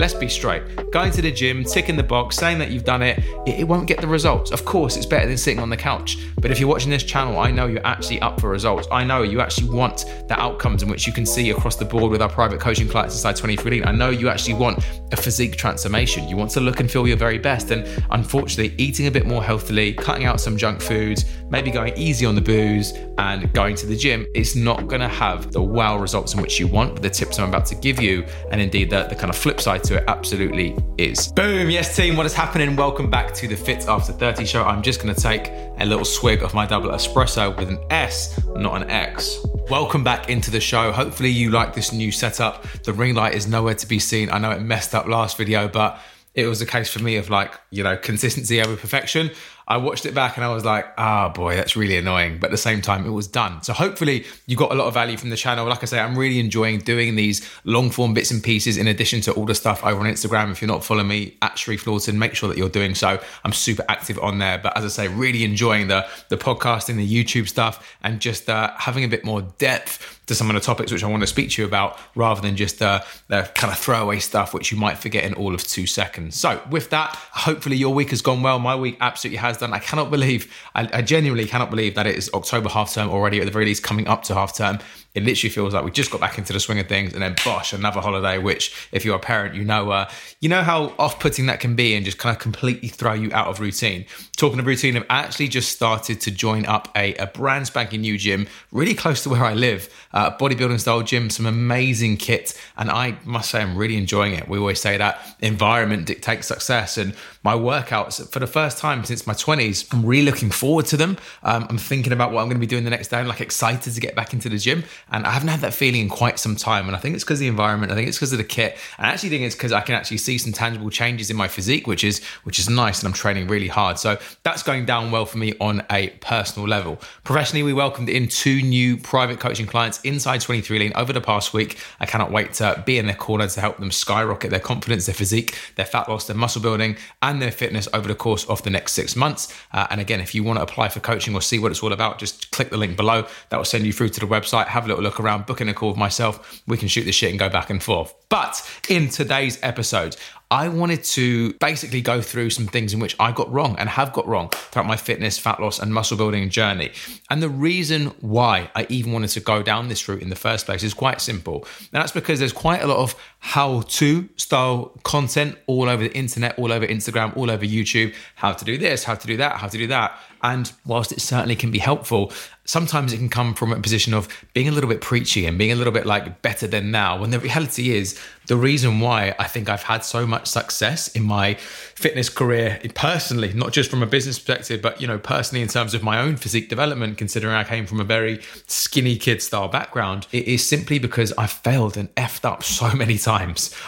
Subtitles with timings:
[0.00, 0.62] let's be straight.
[0.90, 4.00] Going to the gym, ticking the box, saying that you've done it, it, won't get
[4.00, 4.50] the results.
[4.50, 6.16] Of course, it's better than sitting on the couch.
[6.40, 8.88] But if you're watching this channel, I know you're actually up for results.
[8.90, 12.10] I know you actually want the outcomes in which you can see across the board
[12.10, 14.78] with our private coaching clients inside 23 I know you actually want
[15.12, 16.26] a physique transformation.
[16.28, 17.70] You want to look and feel your very best.
[17.70, 22.24] And unfortunately, eating a bit more healthily, cutting out some junk foods, maybe going easy
[22.24, 25.98] on the booze, and going to the gym, it's not going to have the wow
[25.98, 26.94] results in which you want.
[26.94, 29.60] But the tips I'm about to give you, and indeed the, the kind of flip
[29.60, 31.32] side it, absolutely is.
[31.32, 32.76] Boom, yes, team, what is happening?
[32.76, 34.64] Welcome back to the Fit After 30 show.
[34.64, 38.40] I'm just going to take a little swig of my double espresso with an S,
[38.54, 39.38] not an X.
[39.68, 40.92] Welcome back into the show.
[40.92, 42.66] Hopefully, you like this new setup.
[42.84, 44.30] The ring light is nowhere to be seen.
[44.30, 46.00] I know it messed up last video, but
[46.34, 49.30] it was a case for me of like, you know, consistency over perfection.
[49.70, 52.38] I watched it back and I was like, ah, oh boy, that's really annoying.
[52.40, 53.62] But at the same time, it was done.
[53.62, 55.64] So hopefully you got a lot of value from the channel.
[55.68, 59.20] Like I say, I'm really enjoying doing these long form bits and pieces in addition
[59.22, 60.50] to all the stuff over on Instagram.
[60.50, 63.20] If you're not following me at Sharif Lawton, make sure that you're doing so.
[63.44, 64.58] I'm super active on there.
[64.58, 68.72] But as I say, really enjoying the, the podcasting, the YouTube stuff, and just uh,
[68.76, 71.50] having a bit more depth to some of the topics which I want to speak
[71.50, 74.96] to you about rather than just uh, the kind of throwaway stuff which you might
[74.96, 76.38] forget in all of two seconds.
[76.38, 78.60] So, with that, hopefully your week has gone well.
[78.60, 79.72] My week absolutely has done.
[79.72, 83.40] I cannot believe, I, I genuinely cannot believe that it is October half term already,
[83.40, 84.78] at the very least, coming up to half term
[85.14, 87.34] it literally feels like we just got back into the swing of things and then
[87.44, 90.08] bosh another holiday which if you're a parent you know uh,
[90.40, 93.48] you know how off-putting that can be and just kind of completely throw you out
[93.48, 94.04] of routine
[94.36, 98.16] talking of routine i've actually just started to join up a, a brand spanking new
[98.16, 102.90] gym really close to where i live uh, bodybuilding style gym some amazing kit and
[102.90, 107.14] i must say i'm really enjoying it we always say that environment dictates success and
[107.42, 111.16] my workouts for the first time since my 20s i'm really looking forward to them
[111.44, 113.40] um, i'm thinking about what i'm going to be doing the next day i'm like
[113.40, 116.40] excited to get back into the gym and I haven't had that feeling in quite
[116.40, 116.88] some time.
[116.88, 117.92] And I think it's because of the environment.
[117.92, 118.76] I think it's because of the kit.
[118.98, 121.46] And I actually think it's because I can actually see some tangible changes in my
[121.46, 123.00] physique, which is which is nice.
[123.00, 123.98] And I'm training really hard.
[123.98, 126.98] So that's going down well for me on a personal level.
[127.22, 131.54] Professionally, we welcomed in two new private coaching clients inside 23 Lean over the past
[131.54, 131.78] week.
[132.00, 135.14] I cannot wait to be in their corner to help them skyrocket their confidence, their
[135.14, 138.70] physique, their fat loss, their muscle building, and their fitness over the course of the
[138.70, 139.54] next six months.
[139.72, 141.92] Uh, and again, if you want to apply for coaching or see what it's all
[141.92, 143.26] about, just click the link below.
[143.48, 144.66] That will send you through to the website.
[144.66, 146.62] Have a little look around, booking a call with myself.
[146.66, 148.14] We can shoot the shit and go back and forth.
[148.28, 150.16] But in today's episode,
[150.52, 154.12] I wanted to basically go through some things in which I got wrong and have
[154.12, 156.90] got wrong throughout my fitness, fat loss, and muscle building journey.
[157.30, 160.66] And the reason why I even wanted to go down this route in the first
[160.66, 161.66] place is quite simple.
[161.78, 166.14] And that's because there's quite a lot of how to style content all over the
[166.14, 169.56] internet, all over Instagram, all over YouTube, how to do this, how to do that,
[169.56, 170.18] how to do that.
[170.42, 172.32] And whilst it certainly can be helpful,
[172.64, 175.72] sometimes it can come from a position of being a little bit preachy and being
[175.72, 177.18] a little bit like better than now.
[177.18, 181.22] When the reality is, the reason why I think I've had so much success in
[181.22, 185.68] my fitness career personally, not just from a business perspective, but you know, personally in
[185.68, 189.68] terms of my own physique development, considering I came from a very skinny kid style
[189.68, 193.29] background, it is simply because I've failed and effed up so many times.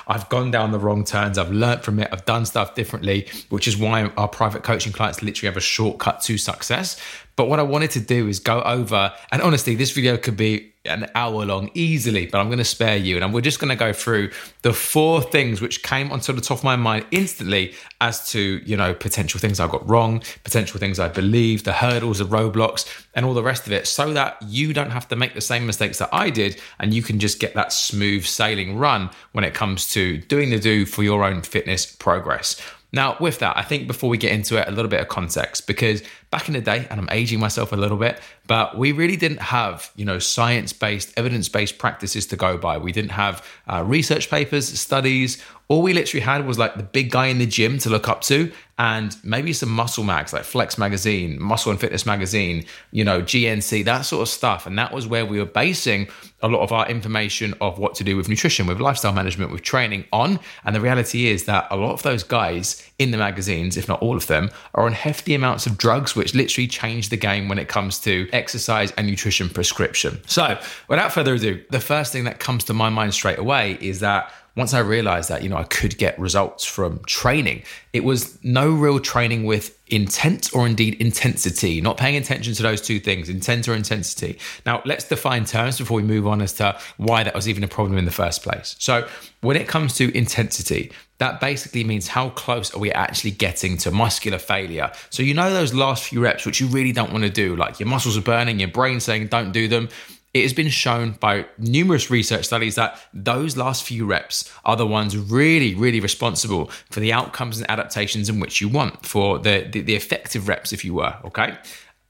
[0.06, 3.66] I've gone down the wrong turns, I've learned from it, I've done stuff differently, which
[3.66, 7.00] is why our private coaching clients literally have a shortcut to success.
[7.36, 10.72] But what I wanted to do is go over, and honestly, this video could be
[10.84, 13.18] an hour long easily, but I'm going to spare you.
[13.18, 14.30] And we're just going to go through
[14.62, 18.76] the four things which came onto the top of my mind instantly as to, you
[18.76, 22.84] know, potential things I got wrong, potential things I believe, the hurdles, the roadblocks,
[23.14, 25.66] and all the rest of it, so that you don't have to make the same
[25.66, 29.54] mistakes that I did and you can just get that smooth sailing run when it
[29.54, 32.60] comes to doing the do for your own fitness progress.
[32.92, 35.66] Now, with that, I think before we get into it, a little bit of context
[35.66, 39.16] because back in the day, and I'm aging myself a little bit, but we really
[39.16, 42.78] didn't have, you know, science-based, evidence-based practices to go by.
[42.78, 45.42] We didn't have uh, research papers, studies.
[45.68, 48.22] All we literally had was like the big guy in the gym to look up
[48.22, 53.22] to, and maybe some muscle mags like Flex Magazine, Muscle and Fitness Magazine, you know,
[53.22, 54.66] GNC, that sort of stuff.
[54.66, 56.08] And that was where we were basing
[56.42, 59.62] a lot of our information of what to do with nutrition, with lifestyle management, with
[59.62, 60.40] training on.
[60.64, 64.00] And the reality is that a lot of those guys in the magazines, if not
[64.00, 67.58] all of them, are on hefty amounts of drugs, which literally change the game when
[67.58, 70.20] it comes to exercise and nutrition prescription.
[70.26, 70.58] So,
[70.88, 74.32] without further ado, the first thing that comes to my mind straight away is that
[74.54, 78.70] once I realized that, you know, I could get results from training, it was no
[78.70, 83.68] real training with intent or indeed intensity, not paying attention to those two things, intent
[83.68, 84.38] or intensity.
[84.64, 87.68] Now, let's define terms before we move on as to why that was even a
[87.68, 88.76] problem in the first place.
[88.78, 89.06] So,
[89.42, 93.90] when it comes to intensity, that basically means how close are we actually getting to
[93.90, 94.90] muscular failure.
[95.10, 97.78] So, you know, those last few reps, which you really don't want to do, like
[97.78, 99.88] your muscles are burning, your brain saying don't do them
[100.34, 104.86] it has been shown by numerous research studies that those last few reps are the
[104.86, 109.68] ones really, really responsible for the outcomes and adaptations in which you want, for the,
[109.70, 111.56] the, the effective reps, if you were, okay?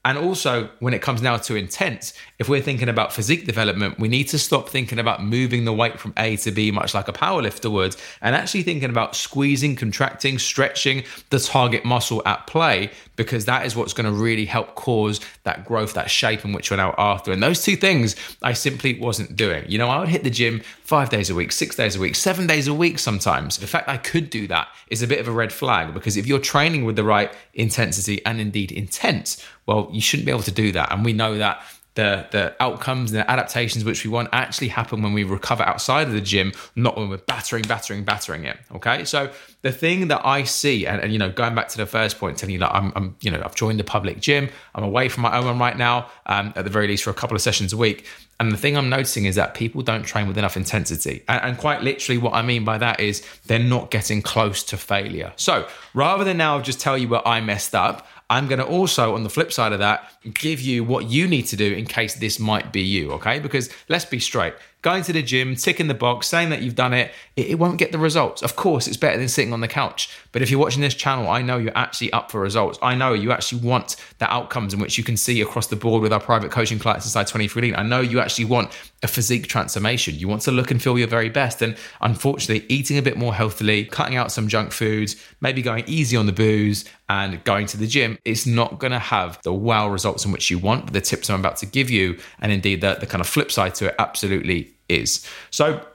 [0.05, 4.09] And also, when it comes now to intent, if we're thinking about physique development, we
[4.09, 7.13] need to stop thinking about moving the weight from A to B, much like a
[7.13, 13.45] powerlifter would, and actually thinking about squeezing, contracting, stretching the target muscle at play, because
[13.45, 16.77] that is what's going to really help cause that growth, that shape in which we're
[16.77, 17.31] now after.
[17.31, 19.63] And those two things I simply wasn't doing.
[19.69, 22.15] You know, I would hit the gym five days a week, six days a week,
[22.15, 23.57] seven days a week sometimes.
[23.57, 26.27] The fact I could do that is a bit of a red flag because if
[26.27, 30.51] you're training with the right intensity and indeed intent, well, you shouldn't be able to
[30.51, 30.91] do that.
[30.91, 31.61] And we know that
[31.95, 36.07] the the outcomes and the adaptations which we want actually happen when we recover outside
[36.07, 38.57] of the gym, not when we're battering, battering, battering it.
[38.73, 39.31] Okay, so
[39.61, 42.37] the thing that I see, and, and you know, going back to the first point,
[42.37, 45.23] telling you that I'm, I'm, you know, I've joined the public gym, I'm away from
[45.23, 47.71] my own one right now, um, at the very least for a couple of sessions
[47.71, 48.05] a week.
[48.39, 51.23] And the thing I'm noticing is that people don't train with enough intensity.
[51.29, 54.77] And, and, quite literally, what I mean by that is they're not getting close to
[54.77, 55.31] failure.
[55.37, 59.13] So rather than now just tell you where I messed up, I'm going to also,
[59.13, 62.15] on the flip side of that, give you what you need to do in case
[62.15, 63.37] this might be you, okay?
[63.39, 66.93] Because let's be straight going to the gym, ticking the box, saying that you've done
[66.93, 68.43] it, it, it, won't get the results.
[68.43, 70.09] Of course, it's better than sitting on the couch.
[70.33, 72.77] But if you're watching this channel, I know you're actually up for results.
[72.81, 76.01] I know you actually want the outcomes in which you can see across the board
[76.01, 77.75] with our private coaching clients inside 23 Lean.
[77.75, 80.15] I know you actually want a physique transformation.
[80.15, 81.61] You want to look and feel your very best.
[81.61, 86.17] And unfortunately, eating a bit more healthily, cutting out some junk foods, maybe going easy
[86.17, 89.89] on the booze, and going to the gym it's not going to have the wow
[89.89, 90.85] results in which you want.
[90.85, 93.51] But the tips I'm about to give you, and indeed the, the kind of flip
[93.51, 95.27] side to it, absolutely is.
[95.51, 95.85] So,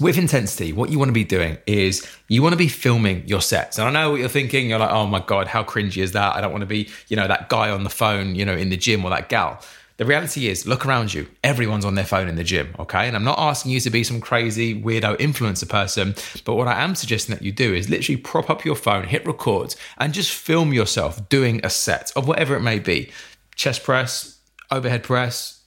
[0.00, 3.40] with intensity, what you want to be doing is you want to be filming your
[3.40, 3.78] sets.
[3.78, 4.70] And I know what you're thinking.
[4.70, 6.36] You're like, oh my God, how cringy is that?
[6.36, 8.68] I don't want to be, you know, that guy on the phone, you know, in
[8.68, 9.60] the gym or that gal.
[9.96, 11.26] The reality is, look around you.
[11.42, 13.08] Everyone's on their phone in the gym, okay?
[13.08, 16.14] And I'm not asking you to be some crazy, weirdo influencer person,
[16.44, 19.26] but what I am suggesting that you do is literally prop up your phone, hit
[19.26, 23.10] record, and just film yourself doing a set of whatever it may be
[23.56, 24.38] chest press,
[24.70, 25.64] overhead press,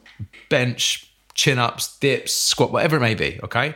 [0.50, 3.76] bench, chin ups, dips, squat, whatever it may be, okay?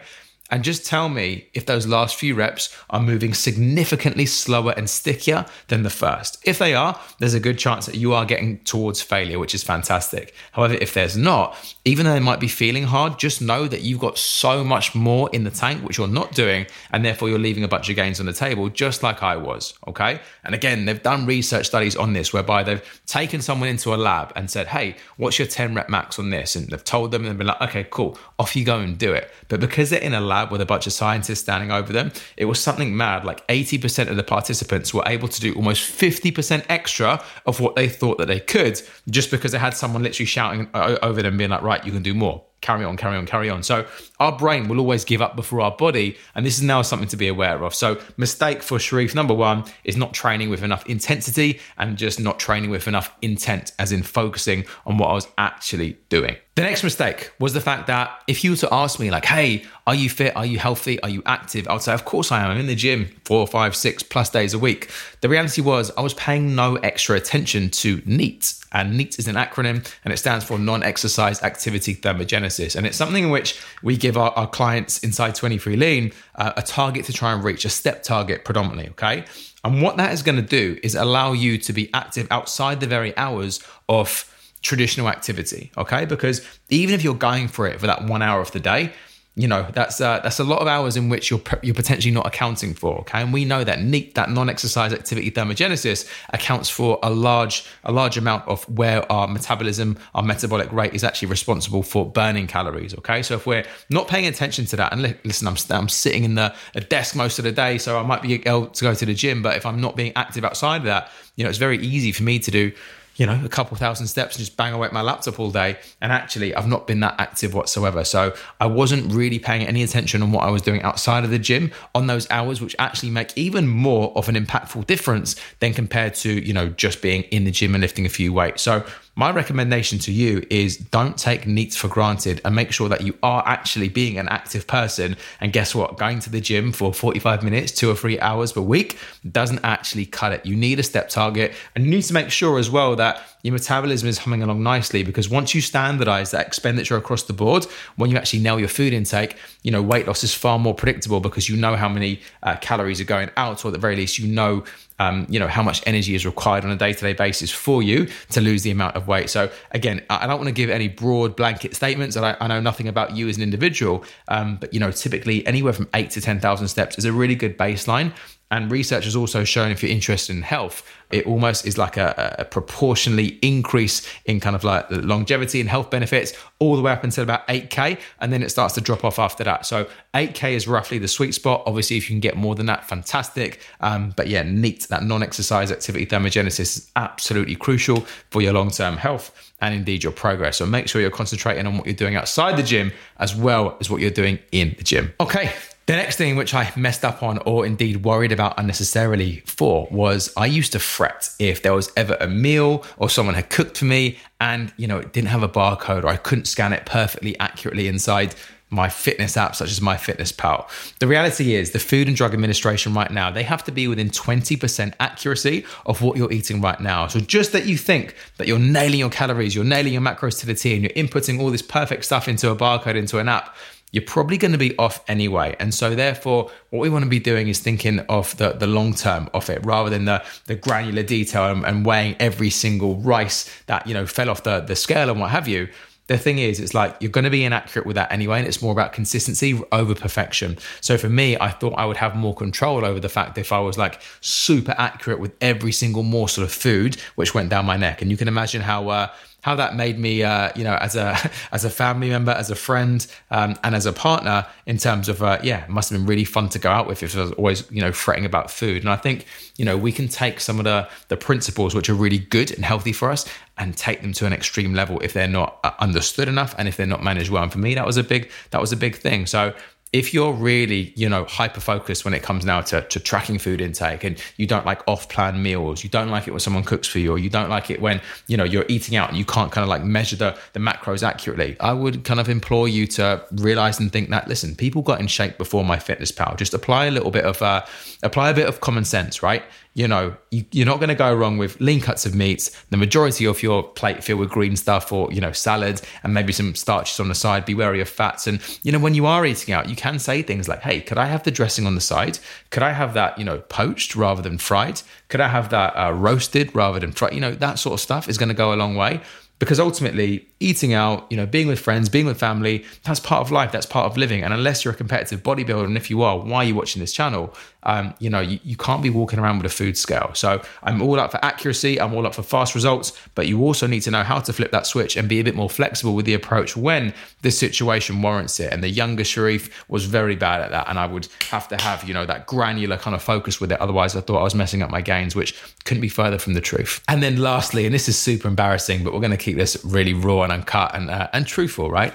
[0.52, 5.46] And just tell me if those last few reps are moving significantly slower and stickier
[5.70, 6.38] than the first.
[6.44, 9.64] If they are, there's a good chance that you are getting towards failure, which is
[9.64, 10.36] fantastic.
[10.52, 14.00] However, if there's not, even though they might be feeling hard, just know that you've
[14.00, 17.64] got so much more in the tank, which you're not doing, and therefore you're leaving
[17.64, 19.74] a bunch of gains on the table, just like I was.
[19.88, 20.20] Okay.
[20.44, 24.32] And again, they've done research studies on this whereby they've taken someone into a lab
[24.36, 26.56] and said, Hey, what's your 10 rep max on this?
[26.56, 29.12] And they've told them and they've been like, Okay, cool, off you go and do
[29.12, 29.32] it.
[29.48, 32.12] But because they're in a lab, lab with a bunch of scientists standing over them.
[32.38, 33.26] It was something mad.
[33.26, 37.88] Like 80% of the participants were able to do almost 50% extra of what they
[37.88, 41.62] thought that they could just because they had someone literally shouting over them, being like,
[41.62, 43.62] right, you can do more carry on, carry on, carry on.
[43.62, 43.86] So
[44.20, 46.18] our brain will always give up before our body.
[46.34, 47.76] And this is now something to be aware of.
[47.76, 52.40] So, mistake for Sharif, number one, is not training with enough intensity and just not
[52.40, 56.38] training with enough intent, as in focusing on what I was actually doing.
[56.56, 59.66] The next mistake was the fact that if you were to ask me, like, hey,
[59.86, 60.38] are you fit?
[60.38, 61.02] Are you healthy?
[61.04, 61.68] Are you active?
[61.68, 62.50] I would say, of course I am.
[62.50, 64.90] I'm in the gym four, five, six plus days a week.
[65.20, 68.54] The reality was, I was paying no extra attention to NEAT.
[68.72, 72.78] And NEAT is an acronym and it stands for non exercise activity thermogenesis.
[72.78, 76.62] And it's something in which we give our, our clients inside 23 Lean uh, a
[76.62, 78.92] target to try and reach, a step target predominantly.
[78.92, 79.26] Okay.
[79.66, 82.88] And what that is going to do is allow you to be active outside the
[82.88, 84.32] very hours of
[84.66, 86.06] traditional activity, okay?
[86.06, 88.92] Because even if you're going for it for that one hour of the day,
[89.38, 92.26] you know that's uh, that's a lot of hours in which you're you're potentially not
[92.26, 93.00] accounting for.
[93.00, 97.92] Okay, and we know that NEAT, that non-exercise activity thermogenesis, accounts for a large a
[97.92, 102.94] large amount of where our metabolism, our metabolic rate is actually responsible for burning calories.
[103.00, 106.36] Okay, so if we're not paying attention to that, and listen, I'm I'm sitting in
[106.36, 109.06] the a desk most of the day, so I might be able to go to
[109.06, 111.80] the gym, but if I'm not being active outside of that, you know, it's very
[111.80, 112.72] easy for me to do
[113.16, 115.78] you know, a couple thousand steps and just bang away at my laptop all day.
[116.02, 118.04] And actually, I've not been that active whatsoever.
[118.04, 121.40] So I wasn't really paying any attention on what I was doing outside of the
[121.40, 126.14] gym on those hours, which actually make even more of an impactful difference than compared
[126.16, 128.62] to, you know, just being in the gym and lifting a few weights.
[128.62, 128.86] So
[129.18, 133.18] my recommendation to you is don't take NEATs for granted and make sure that you
[133.24, 135.16] are actually being an active person.
[135.40, 135.98] And guess what?
[135.98, 138.98] Going to the gym for 45 minutes, two or three hours per week
[139.32, 140.46] doesn't actually cut it.
[140.46, 143.54] You need a step target and you need to make sure as well that your
[143.54, 148.12] metabolism is humming along nicely because once you standardize that expenditure across the board, when
[148.12, 151.48] you actually nail your food intake, you know, weight loss is far more predictable because
[151.48, 154.28] you know how many uh, calories are going out, or at the very least, you
[154.28, 154.64] know
[155.00, 158.42] um, you know how much energy is required on a day-to-day basis for you to
[158.42, 159.30] lose the amount of weight.
[159.30, 162.18] So again, I don't want to give any broad blanket statements.
[162.18, 165.74] I, I know nothing about you as an individual, um, but you know, typically anywhere
[165.74, 168.14] from eight to ten thousand steps is a really good baseline.
[168.52, 172.36] And research has also shown if you're interested in health, it almost is like a,
[172.40, 177.04] a, proportionally increase in kind of like longevity and health benefits all the way up
[177.04, 178.00] until about 8K.
[178.20, 179.66] And then it starts to drop off after that.
[179.66, 181.64] So 8K is roughly the sweet spot.
[181.66, 183.62] Obviously, if you can get more than that, fantastic.
[183.82, 184.88] Um, but yeah, neat.
[184.90, 190.04] That non exercise activity thermogenesis is absolutely crucial for your long term health and indeed
[190.04, 190.58] your progress.
[190.58, 193.90] So make sure you're concentrating on what you're doing outside the gym as well as
[193.90, 195.14] what you're doing in the gym.
[195.20, 195.52] Okay,
[195.88, 200.34] the next thing which I messed up on or indeed worried about unnecessarily for was
[200.36, 203.86] I used to fret if there was ever a meal or someone had cooked for
[203.86, 207.38] me and you know it didn't have a barcode or I couldn't scan it perfectly
[207.40, 208.34] accurately inside
[208.72, 210.68] my fitness app such as MyFitnessPal.
[211.00, 214.10] The reality is the Food and Drug Administration right now, they have to be within
[214.10, 217.08] 20% accuracy of what you're eating right now.
[217.08, 220.48] So just that you think that you're nailing your calories, you're nailing your macros to
[220.48, 223.56] the T and you're inputting all this perfect stuff into a barcode into an app,
[223.96, 225.56] you're probably going to be off anyway.
[225.58, 228.94] And so therefore, what we want to be doing is thinking of the, the long
[228.94, 233.50] term of it rather than the, the granular detail and, and weighing every single rice
[233.68, 235.70] that, you know, fell off the, the scale and what have you
[236.08, 238.62] the thing is, it's like you're going to be inaccurate with that anyway, and it's
[238.62, 240.58] more about consistency over perfection.
[240.80, 243.60] So for me, I thought I would have more control over the fact if I
[243.60, 248.04] was like super accurate with every single morsel of food which went down my neck.
[248.04, 249.08] And you can imagine how uh,
[249.46, 251.16] how that made me, uh, you know, as a
[251.52, 254.48] as a family member, as a friend, um, and as a partner.
[254.66, 257.16] In terms of, uh, yeah, must have been really fun to go out with if
[257.16, 258.82] I was always, you know, fretting about food.
[258.82, 261.94] And I think, you know, we can take some of the the principles which are
[261.94, 263.24] really good and healthy for us
[263.56, 266.76] and take them to an extreme level if they're not uh, understood enough and if
[266.76, 267.44] they're not managed well.
[267.44, 269.28] And for me, that was a big that was a big thing.
[269.28, 269.54] So
[269.96, 273.62] if you're really, you know, hyper focused when it comes now to, to tracking food
[273.62, 276.86] intake and you don't like off plan meals, you don't like it when someone cooks
[276.86, 279.24] for you, or you don't like it when, you know, you're eating out and you
[279.24, 282.88] can't kind of like measure the, the macros accurately, I would kind of implore you
[282.88, 286.36] to realize and think that, listen, people got in shape before MyFitnessPal.
[286.36, 287.66] Just apply a little bit of, uh,
[288.04, 289.44] apply a bit of common sense, right?
[289.76, 292.50] You know, you, are not going to go wrong with lean cuts of meats.
[292.70, 296.32] The majority of your plate filled with green stuff or, you know, salads and maybe
[296.32, 297.44] some starches on the side.
[297.44, 298.26] Be wary of fats.
[298.26, 300.98] And, you know, when you are eating out, you can say things like, hey, could
[300.98, 302.20] I have the dressing on the side?
[302.52, 304.82] Could I have that, you know, poached rather than fried?
[305.10, 307.14] Could I have that uh, roasted rather than fried?
[307.14, 309.02] You know, that sort of stuff is going to go a long way
[309.40, 313.32] because ultimately eating out you know being with friends being with family that's part of
[313.32, 314.24] life that's part of living.
[314.24, 316.92] And unless you're a competitive bodybuilder and if you are why are you watching this
[316.92, 317.34] channel?
[317.64, 320.12] Um, you know you, you can't be walking around with a food scale.
[320.14, 323.66] So i'm all up for accuracy i'm all up for fast results but you also
[323.66, 326.06] need to know how to flip that switch and be a bit more flexible with
[326.06, 328.52] the approach when the situation warrants it.
[328.52, 331.84] And the younger sharif was very bad at that and i would have to have
[331.86, 333.60] you know that granular kind of focus with it.
[333.62, 336.42] Otherwise i thought i was messing up my gains which couldn't be further from the
[336.42, 336.84] truth.
[336.90, 339.94] And then lastly and this is super embarrassing but we're going to keep this really
[339.94, 341.94] raw and uncut and, uh, and truthful, right?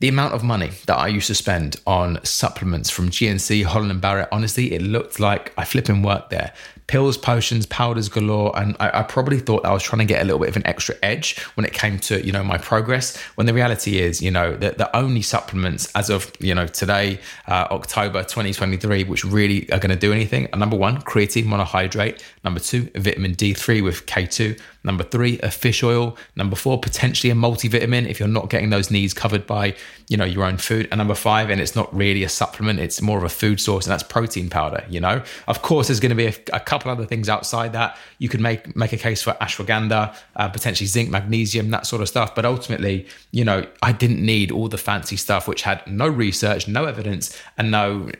[0.00, 4.00] The amount of money that I used to spend on supplements from GNC, Holland and
[4.00, 6.52] Barrett, honestly, it looked like I flipping worked there
[6.88, 8.58] pills, potions, powders galore.
[8.58, 10.66] And I, I, probably thought I was trying to get a little bit of an
[10.66, 13.16] extra edge when it came to, you know, my progress.
[13.36, 17.20] When the reality is, you know, that the only supplements as of, you know, today,
[17.46, 22.22] uh, October 2023, which really are going to do anything are number one, creatine monohydrate.
[22.42, 24.58] Number two, vitamin D3 with K2.
[24.84, 26.16] Number three, a fish oil.
[26.36, 29.74] Number four, potentially a multivitamin if you're not getting those needs covered by,
[30.08, 30.88] you know, your own food.
[30.90, 33.84] And number five, and it's not really a supplement, it's more of a food source,
[33.84, 35.22] and that's protein powder, you know.
[35.46, 37.96] Of course, there's going to be a, a couple couple other things outside that.
[38.18, 42.08] You could make make a case for ashwagandha, uh, potentially zinc, magnesium, that sort of
[42.08, 42.34] stuff.
[42.34, 46.68] But ultimately, you know, I didn't need all the fancy stuff which had no research,
[46.68, 48.10] no evidence, and no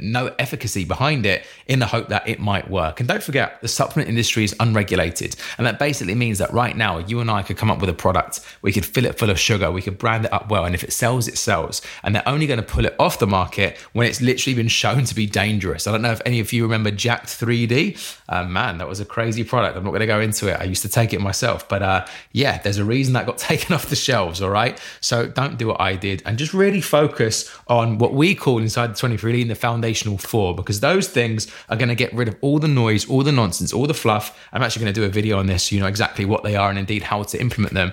[0.00, 2.98] no efficacy behind it in the hope that it might work.
[2.98, 6.98] And don't forget, the supplement industry is unregulated, and that basically means that right now
[6.98, 9.38] you and I could come up with a product, we could fill it full of
[9.38, 11.82] sugar, we could brand it up well, and if it sells, it sells.
[12.02, 15.04] And they're only going to pull it off the market when it's literally been shown
[15.04, 15.86] to be dangerous.
[15.86, 17.96] I don't know if any of you remember Jack 3D.
[18.28, 19.76] Uh, man, that was a crazy product.
[19.76, 20.60] I'm not going to go into it.
[20.60, 23.74] I used to take it myself, but uh, yeah, there's a reason that got taken
[23.74, 24.40] off the shelves.
[24.42, 28.34] All right, so don't do what I did, and just really focus on what we
[28.34, 32.12] call inside the 23 Lean the foundational four, because those things are going to get
[32.12, 34.38] rid of all the noise, all the nonsense, all the fluff.
[34.52, 36.56] I'm actually going to do a video on this, so you know exactly what they
[36.56, 37.92] are and indeed how to implement them.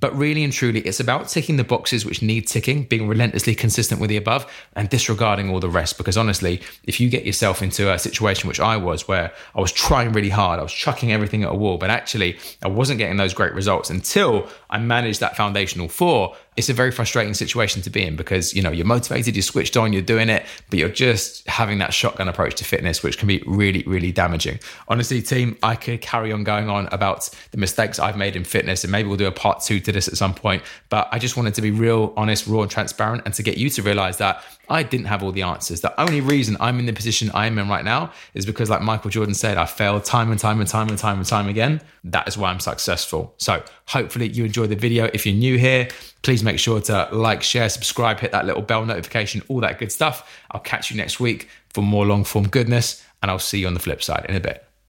[0.00, 4.00] But really and truly, it's about ticking the boxes which need ticking, being relentlessly consistent
[4.00, 5.98] with the above, and disregarding all the rest.
[5.98, 9.70] Because honestly, if you get yourself into a situation which I was, where I was
[9.70, 13.18] trying really hard, I was chucking everything at a wall, but actually I wasn't getting
[13.18, 17.90] those great results until I managed that foundational four, it's a very frustrating situation to
[17.90, 20.90] be in because, you know, you're motivated, you're switched on, you're doing it, but you're
[20.90, 24.58] just having that shotgun approach to fitness, which can be really, really damaging.
[24.88, 28.84] Honestly, team, I could carry on going on about the mistakes I've made in fitness,
[28.84, 30.62] and maybe we'll do a part two to this at some point.
[30.90, 33.70] But I just wanted to be real, honest, raw, and transparent, and to get you
[33.70, 35.80] to realize that I didn't have all the answers.
[35.80, 38.82] The only reason I'm in the position I am in right now is because, like
[38.82, 41.80] Michael Jordan said, I failed time and time and time and time and time again.
[42.04, 43.34] That is why I'm successful.
[43.38, 45.10] So hopefully you enjoy the video.
[45.12, 45.88] If you're new here,
[46.22, 49.92] please make sure to like, share, subscribe, hit that little bell notification, all that good
[49.92, 50.30] stuff.
[50.50, 53.74] I'll catch you next week for more long form goodness, and I'll see you on
[53.74, 54.64] the flip side in a bit.